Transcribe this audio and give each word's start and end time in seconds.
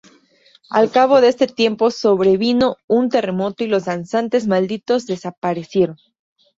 Al 0.71 0.89
cabo 0.89 1.21
de 1.21 1.27
este 1.27 1.45
tiempo 1.45 1.91
sobrevino 1.91 2.75
un 2.87 3.09
terremoto 3.11 3.63
y 3.63 3.67
los 3.67 3.85
"danzantes 3.85 4.47
malditos" 4.47 5.05
desaparecieron. 5.05 5.97